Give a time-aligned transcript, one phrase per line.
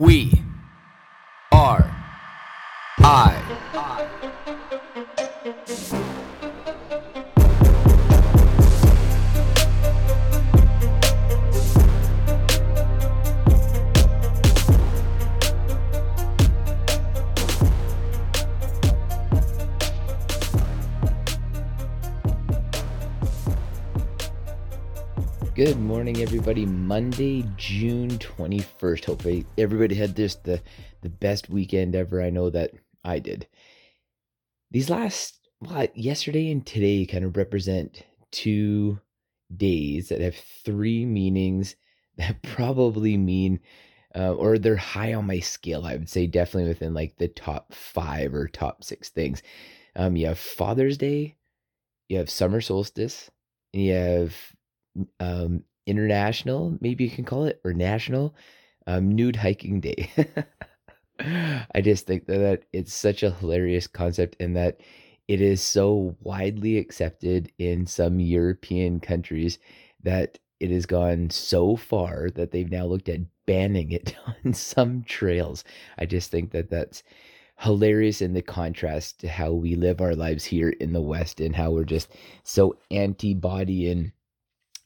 [0.00, 0.44] We
[1.50, 1.90] are
[3.00, 3.34] I.
[25.58, 26.66] Good morning, everybody.
[26.66, 29.04] Monday, June 21st.
[29.06, 30.62] Hopefully, everybody had this the,
[31.02, 32.22] the best weekend ever.
[32.22, 33.48] I know that I did.
[34.70, 39.00] These last, well, yesterday and today kind of represent two
[39.56, 41.74] days that have three meanings
[42.18, 43.58] that probably mean,
[44.14, 45.84] uh, or they're high on my scale.
[45.84, 49.42] I would say definitely within like the top five or top six things.
[49.96, 51.34] Um, you have Father's Day,
[52.08, 53.28] you have summer solstice,
[53.74, 54.36] and you have
[55.20, 58.34] um, international, maybe you can call it, or national
[58.86, 60.10] um, nude hiking day.
[61.74, 64.80] I just think that, it's such a hilarious concept and that
[65.26, 69.58] it is so widely accepted in some European countries
[70.02, 75.02] that it has gone so far that they've now looked at banning it on some
[75.04, 75.64] trails.
[75.98, 77.02] I just think that that's
[77.58, 81.56] hilarious in the contrast to how we live our lives here in the West and
[81.56, 82.08] how we're just
[82.44, 84.12] so anti body and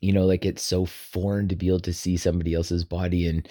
[0.03, 3.49] you know like it's so foreign to be able to see somebody else's body and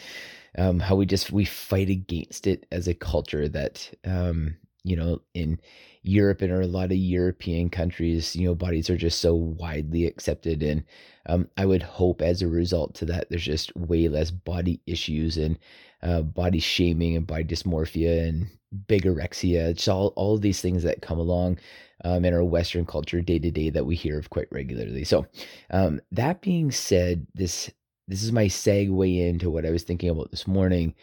[0.58, 5.22] um, how we just we fight against it as a culture that um, you know
[5.34, 5.60] in
[6.04, 10.62] Europe and a lot of European countries you know bodies are just so widely accepted
[10.62, 10.84] and
[11.28, 15.38] um, I would hope as a result to that there's just way less body issues
[15.38, 15.58] and
[16.04, 18.48] uh, body shaming and body dysmorphia and
[18.88, 21.60] bigorexia it's all all these things that come along
[22.04, 25.04] um, in our Western culture day to day that we hear of quite regularly.
[25.04, 25.26] So,
[25.72, 27.70] um, that being said, this
[28.08, 30.96] this is my segue into what I was thinking about this morning,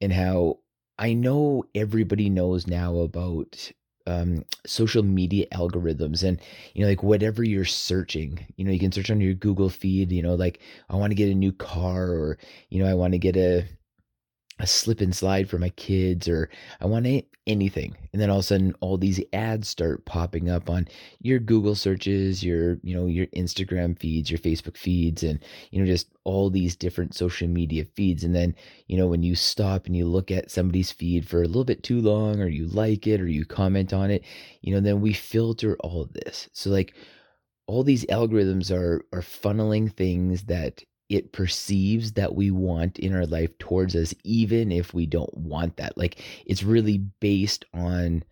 [0.00, 0.58] and how
[0.98, 3.72] I know everybody knows now about
[4.08, 6.40] um, social media algorithms and
[6.74, 10.10] you know like whatever you're searching you know you can search on your google feed
[10.10, 12.38] you know like i want to get a new car or
[12.70, 13.66] you know i want to get a
[14.60, 17.06] a slip and slide for my kids or I want
[17.46, 17.96] anything.
[18.12, 20.88] And then all of a sudden all these ads start popping up on
[21.20, 25.38] your Google searches, your, you know, your Instagram feeds, your Facebook feeds and
[25.70, 28.54] you know just all these different social media feeds and then,
[28.86, 31.82] you know, when you stop and you look at somebody's feed for a little bit
[31.82, 34.24] too long or you like it or you comment on it,
[34.62, 36.48] you know, then we filter all of this.
[36.52, 36.94] So like
[37.68, 43.26] all these algorithms are are funneling things that it perceives that we want in our
[43.26, 45.96] life towards us, even if we don't want that.
[45.96, 48.24] Like it's really based on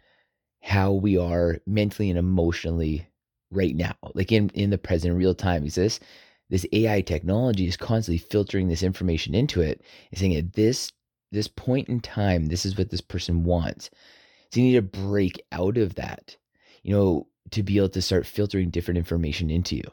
[0.61, 3.07] how we are mentally and emotionally
[3.51, 5.65] right now, like in, in the present real time.
[5.65, 6.01] Is this
[6.49, 10.93] this AI technology is constantly filtering this information into it and saying at this
[11.33, 13.91] this point in time, this is what this person wants.
[14.53, 16.37] So you need to break out of that,
[16.83, 19.91] you know, to be able to start filtering different information into you.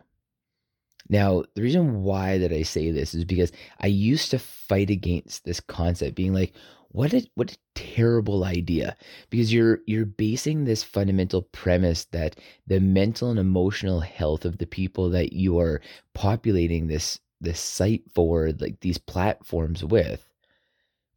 [1.10, 5.44] Now, the reason why that I say this is because I used to fight against
[5.44, 6.54] this concept being like,
[6.94, 8.96] what a what a terrible idea
[9.32, 12.36] because you're you're basing this fundamental premise that
[12.68, 15.82] the mental and emotional health of the people that you are
[16.14, 20.30] populating this this site for like these platforms with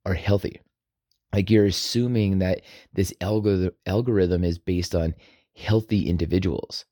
[0.06, 0.60] are healthy.
[1.34, 2.62] Like you're assuming that
[2.94, 5.14] this algorithm algorithm is based on
[5.54, 6.86] healthy individuals.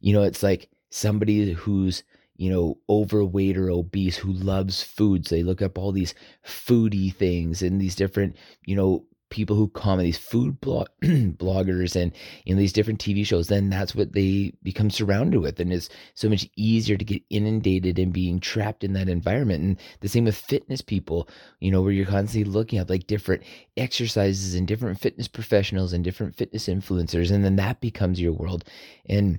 [0.00, 2.04] You know it's like somebody who's
[2.36, 5.30] you know overweight or obese who loves foods.
[5.30, 6.14] They look up all these
[6.46, 12.12] foodie things and these different you know people who comment these food blog bloggers and
[12.44, 15.58] you know these different TV shows then that's what they become surrounded with.
[15.58, 19.62] And it's so much easier to get inundated and being trapped in that environment.
[19.62, 21.28] And the same with fitness people
[21.60, 23.42] you know where you're constantly looking at like different
[23.76, 27.30] exercises and different fitness professionals and different fitness influencers.
[27.30, 28.64] And then that becomes your world.
[29.06, 29.38] And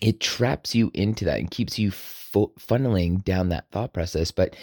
[0.00, 4.30] it traps you into that and keeps you fu- funneling down that thought process.
[4.30, 4.56] But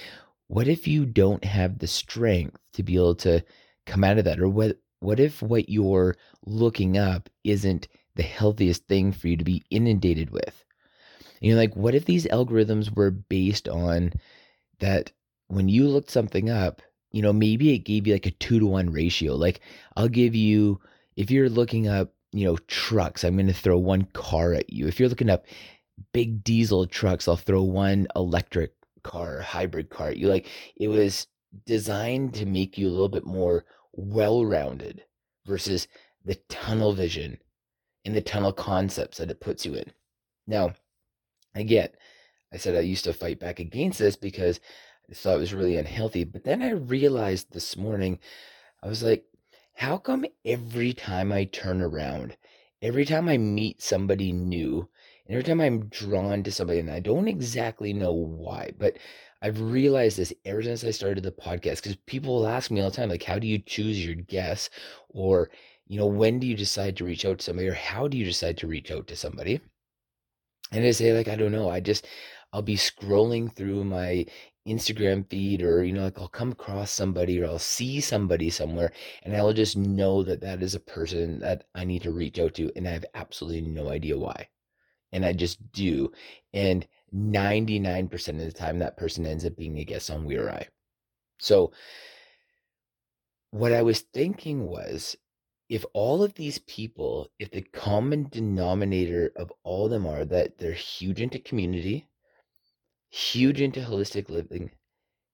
[0.48, 3.44] what if you don't have the strength to be able to
[3.86, 4.40] come out of that?
[4.40, 6.16] Or what, what if what you're
[6.46, 10.64] looking up isn't the healthiest thing for you to be inundated with?
[11.42, 14.14] You know, like, what if these algorithms were based on
[14.80, 15.12] that
[15.48, 18.66] when you looked something up, you know, maybe it gave you like a two to
[18.66, 19.36] one ratio.
[19.36, 19.60] Like,
[19.96, 20.82] I'll give you,
[21.16, 24.88] if you're looking up you know, trucks, I'm going to throw one car at you.
[24.88, 25.46] If you're looking up
[26.12, 28.74] big diesel trucks, I'll throw one electric
[29.04, 30.28] car, hybrid car at you.
[30.28, 31.28] Like it was
[31.66, 35.06] designed to make you a little bit more well-rounded
[35.46, 35.88] versus
[36.26, 37.38] the tunnel vision
[38.04, 39.94] and the tunnel concepts that it puts you in.
[40.46, 40.74] Now,
[41.56, 41.90] again,
[42.52, 44.60] I said I used to fight back against this because
[45.10, 46.26] I thought it was really unhealthy.
[46.26, 48.20] But then I realized this morning,
[48.84, 49.24] I was like,
[49.76, 52.36] how come every time I turn around,
[52.82, 54.90] every time I meet somebody new,
[55.28, 58.98] and every time I'm drawn to somebody, and I don't exactly know why, but
[59.42, 62.90] I've realized this ever since I started the podcast because people will ask me all
[62.90, 64.70] the time, like, how do you choose your guests?
[65.10, 65.50] Or,
[65.88, 67.68] you know, when do you decide to reach out to somebody?
[67.68, 69.60] Or how do you decide to reach out to somebody?
[70.72, 71.70] And I say, like, I don't know.
[71.70, 72.08] I just,
[72.56, 74.26] I'll be scrolling through my
[74.66, 78.94] Instagram feed or, you know, like I'll come across somebody or I'll see somebody somewhere
[79.24, 82.54] and I'll just know that that is a person that I need to reach out
[82.54, 82.72] to.
[82.78, 84.48] And I have absolutely no idea why.
[85.12, 86.14] And I just do.
[86.54, 90.70] And 99% of the time, that person ends up being a guest on Weir Eye.
[91.40, 91.74] So,
[93.52, 95.18] what I was thinking was
[95.68, 100.58] if all of these people, if the common denominator of all of them are that
[100.58, 102.08] they're huge into community,
[103.16, 104.72] huge into holistic living,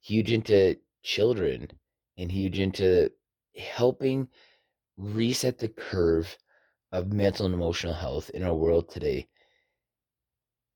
[0.01, 1.67] huge into children,
[2.15, 3.11] and huge into
[3.57, 4.27] helping
[4.97, 6.37] reset the curve
[6.91, 9.27] of mental and emotional health in our world today,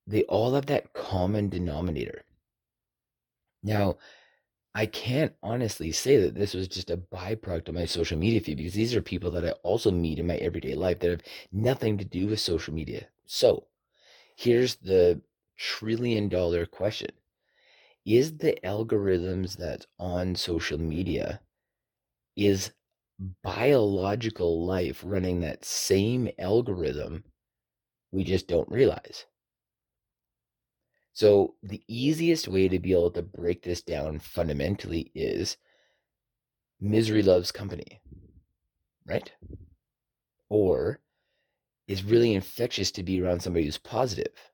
[0.04, 2.24] they all have that common denominator.
[3.62, 3.98] Now,
[4.74, 8.56] I can't honestly say that this was just a byproduct of my social media feed
[8.56, 11.98] because these are people that I also meet in my everyday life that have nothing
[11.98, 13.08] to do with social media.
[13.26, 13.68] So,
[14.36, 15.22] here's the
[15.56, 17.10] trillion dollar question
[18.06, 21.42] Is the algorithms that's on social media,
[22.36, 22.72] is
[23.42, 27.24] biological life running that same algorithm?
[28.12, 29.26] We just don't realize.
[31.12, 35.56] So, the easiest way to be able to break this down fundamentally is
[36.80, 38.00] misery loves company,
[39.06, 39.32] right?
[40.48, 41.00] Or
[41.88, 44.52] is really infectious to be around somebody who's positive,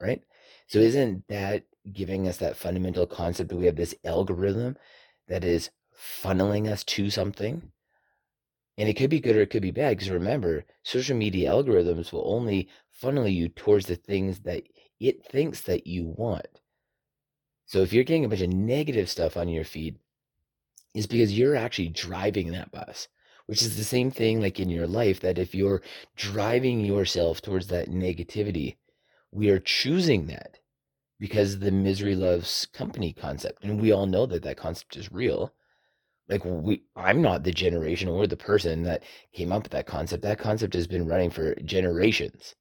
[0.00, 0.22] right?
[0.68, 4.76] So, isn't that giving us that fundamental concept that we have this algorithm
[5.28, 5.70] that is
[6.22, 7.70] funneling us to something?
[8.78, 12.12] And it could be good or it could be bad because remember, social media algorithms
[12.12, 14.64] will only funnel you towards the things that
[15.00, 16.60] it thinks that you want.
[17.66, 19.98] So if you're getting a bunch of negative stuff on your feed,
[20.94, 23.08] it's because you're actually driving that bus,
[23.46, 25.82] which is the same thing like in your life that if you're
[26.16, 28.76] driving yourself towards that negativity,
[29.32, 30.58] we are choosing that
[31.18, 33.64] because the misery loves company concept.
[33.64, 35.52] And we all know that that concept is real.
[36.28, 39.02] Like we, I'm not the generation or the person that
[39.32, 40.22] came up with that concept.
[40.22, 42.54] That concept has been running for generations.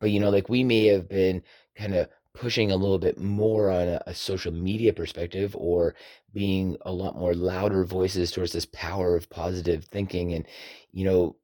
[0.00, 1.42] But you know, like we may have been
[1.76, 5.94] kind of pushing a little bit more on a, a, social media perspective or
[6.32, 10.44] being a lot more louder voices towards this power of positive thinking and
[10.90, 11.36] you know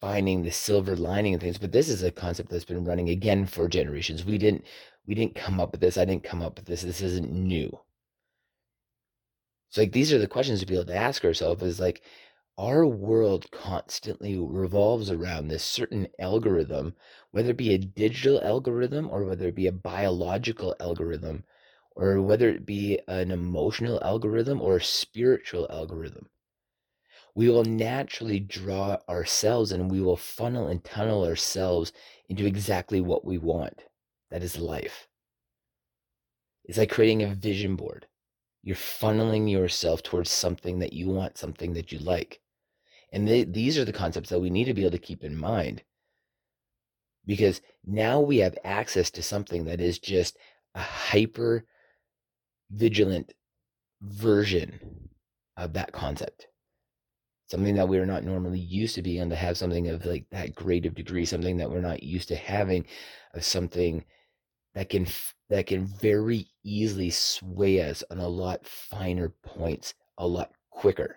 [0.00, 3.46] finding the silver lining and things but this is a concept that's been running again
[3.46, 4.24] for generations.
[4.24, 4.64] We didn't
[5.06, 5.98] we didn't come up with this.
[5.98, 6.82] I didn't come up with this.
[6.82, 7.80] This isn't new.
[9.70, 12.02] So like these are the questions to be able to ask ourselves is like
[12.58, 16.94] our world constantly revolves around this certain algorithm,
[17.30, 21.44] whether it be a digital algorithm or whether it be a biological algorithm,
[21.96, 26.28] or whether it be an emotional algorithm or a spiritual algorithm.
[27.34, 31.92] We will naturally draw ourselves and we will funnel and tunnel ourselves
[32.28, 33.84] into exactly what we want.
[34.30, 35.08] That is life.
[36.64, 38.06] It's like creating a vision board.
[38.62, 42.40] You're funneling yourself towards something that you want, something that you like.
[43.12, 45.82] And these are the concepts that we need to be able to keep in mind
[47.26, 50.36] because now we have access to something that is just
[50.74, 51.64] a hyper
[52.70, 53.32] vigilant
[54.00, 55.08] version
[55.56, 56.46] of that concept
[57.50, 60.86] something that we're not normally used to being to have something of like that grade
[60.86, 62.84] of degree something that we're not used to having
[63.34, 64.04] of something
[64.74, 65.06] that can
[65.48, 71.16] that can very easily sway us on a lot finer points a lot quicker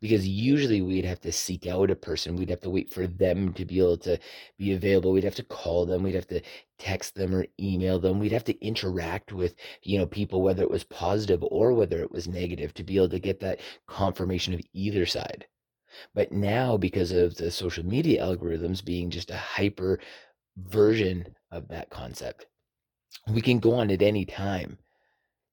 [0.00, 2.36] because usually we'd have to seek out a person.
[2.36, 4.18] We'd have to wait for them to be able to
[4.58, 5.12] be available.
[5.12, 6.02] We'd have to call them.
[6.02, 6.42] We'd have to
[6.78, 8.18] text them or email them.
[8.18, 12.12] We'd have to interact with you know people whether it was positive or whether it
[12.12, 15.46] was negative to be able to get that confirmation of either side.
[16.14, 20.00] But now because of the social media algorithms being just a hyper
[20.56, 22.46] version of that concept
[23.28, 24.78] we can go on at any time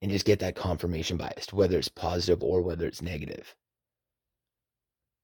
[0.02, 3.56] and just get that confirmation biased whether it's positive or whether it's negative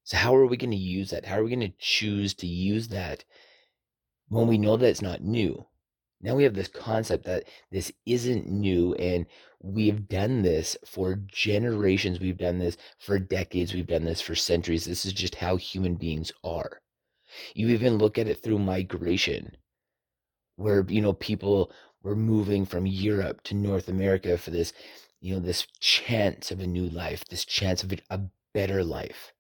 [0.08, 1.26] so, how are we going to use that?
[1.26, 3.26] How are we going to choose to use that
[4.30, 5.66] when we know that it's not new?
[6.22, 9.26] Now we have this concept that this isn't new and
[9.62, 12.22] we've done this for generations.
[12.22, 13.74] We've done this for decades.
[13.74, 14.86] We've done this for centuries.
[14.86, 16.80] This is just how human beings are.
[17.54, 19.58] You even look at it through migration,
[20.56, 24.72] where, you know, people we're moving from Europe to North America for this,
[25.20, 28.22] you know, this chance of a new life, this chance of a
[28.54, 29.34] better life.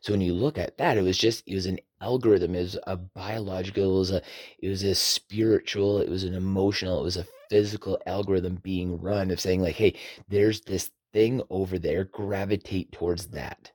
[0.00, 2.78] So when you look at that, it was just it was an algorithm, it was
[2.86, 4.22] a biological, it was a
[4.60, 9.30] it was a spiritual, it was an emotional, it was a physical algorithm being run
[9.30, 9.94] of saying like, hey,
[10.28, 13.72] there's this thing over there, gravitate towards that.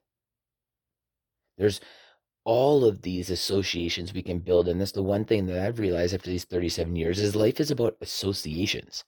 [1.58, 1.80] There's
[2.44, 6.14] all of these associations we can build and that's the one thing that i've realized
[6.14, 9.04] after these 37 years is life is about associations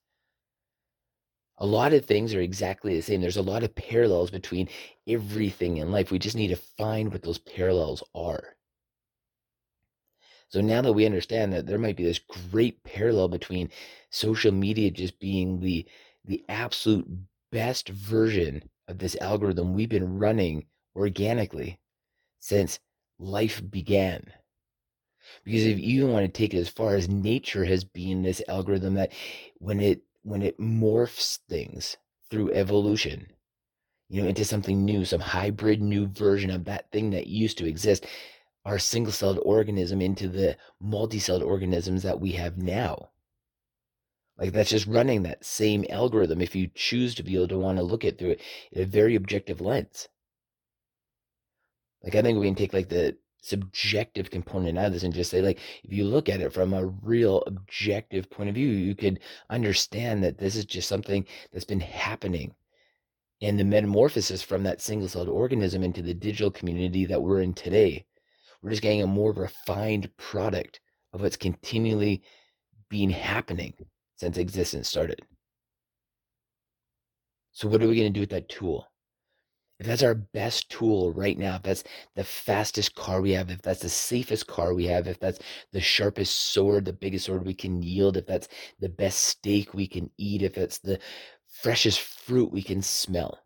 [1.59, 3.21] a lot of things are exactly the same.
[3.21, 4.69] There's a lot of parallels between
[5.07, 6.11] everything in life.
[6.11, 8.57] We just need to find what those parallels are.
[10.49, 13.71] So now that we understand that there might be this great parallel between
[14.11, 15.87] social media just being the
[16.25, 17.07] the absolute
[17.53, 21.79] best version of this algorithm we've been running organically
[22.41, 22.81] since
[23.19, 24.33] life began.
[25.45, 28.43] Because if you even want to take it as far as nature has been this
[28.49, 29.13] algorithm that
[29.59, 31.97] when it when it morphs things
[32.29, 33.29] through evolution,
[34.09, 37.69] you know, into something new, some hybrid new version of that thing that used to
[37.69, 38.05] exist,
[38.65, 43.11] our single-celled organism into the multi-celled organisms that we have now.
[44.37, 47.79] Like that's just running that same algorithm if you choose to be able to want
[47.79, 48.41] to look at through it
[48.73, 50.09] in a very objective lens.
[52.03, 53.17] Like I think we can take like the
[53.47, 56.73] subjective component out of this and just say like if you look at it from
[56.73, 61.65] a real objective point of view, you could understand that this is just something that's
[61.65, 62.55] been happening.
[63.43, 67.55] And the metamorphosis from that single celled organism into the digital community that we're in
[67.55, 68.07] today,
[68.63, 70.81] we're just getting a more refined product
[71.13, 72.23] of what's continually
[72.89, 73.75] been happening
[74.17, 75.21] since existence started.
[77.53, 78.89] So, what are we going to do with that tool?
[79.79, 83.61] If that's our best tool right now, if that's the fastest car we have, if
[83.61, 85.39] that's the safest car we have, if that's
[85.73, 88.49] the sharpest sword, the biggest sword we can yield, if that's
[88.81, 90.99] the best steak we can eat, if it's the
[91.47, 93.39] freshest fruit we can smell,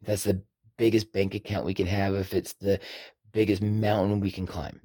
[0.00, 0.42] if that's the
[0.78, 2.80] biggest bank account we can have, if it's the
[3.32, 4.80] biggest mountain we can climb,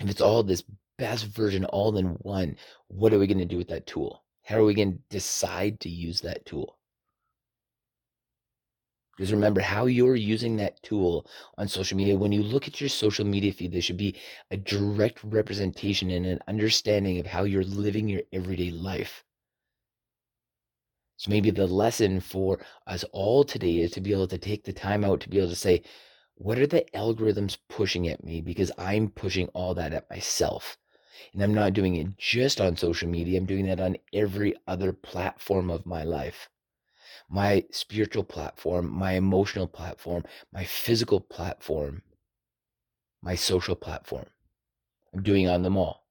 [0.00, 0.64] if it's all this
[0.98, 2.56] best version all in one,
[2.88, 4.24] what are we going to do with that tool?
[4.42, 6.77] How are we going to decide to use that tool?
[9.18, 12.16] Because remember how you're using that tool on social media.
[12.16, 14.14] When you look at your social media feed, there should be
[14.52, 19.24] a direct representation and an understanding of how you're living your everyday life.
[21.16, 24.72] So maybe the lesson for us all today is to be able to take the
[24.72, 25.82] time out to be able to say,
[26.36, 28.40] what are the algorithms pushing at me?
[28.40, 30.78] Because I'm pushing all that at myself.
[31.32, 34.92] And I'm not doing it just on social media, I'm doing that on every other
[34.92, 36.48] platform of my life
[37.28, 42.02] my spiritual platform, my emotional platform, my physical platform,
[43.22, 44.26] my social platform.
[45.14, 46.06] I'm doing on them all.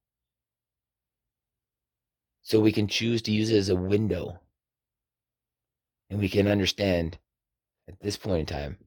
[2.41, 4.39] So we can choose to use it as a window.
[6.09, 7.17] And we can understand
[7.87, 8.77] at this point in time,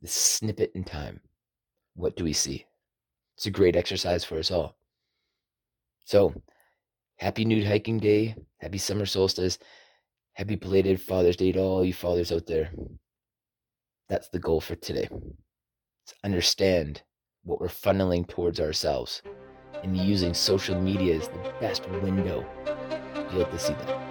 [0.00, 1.20] this snippet in time,
[1.94, 2.64] what do we see?
[3.36, 4.76] It's a great exercise for us all.
[6.04, 6.34] So,
[7.16, 9.58] happy nude hiking day, happy summer solstice.
[10.38, 12.70] Happy belated Father's Day to all you fathers out there.
[14.08, 15.08] That's the goal for today.
[15.08, 17.02] To understand
[17.42, 19.20] what we're funneling towards ourselves
[19.82, 24.07] and using social media as the best window to be able to see that.